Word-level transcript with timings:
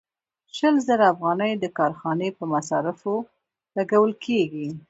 شل 0.57 0.75
زره 0.87 1.05
افغانۍ 1.13 1.51
د 1.57 1.65
کارخانې 1.77 2.29
په 2.37 2.43
مصارفو 2.53 3.15
لګول 3.75 4.11
کېږي 4.25 4.67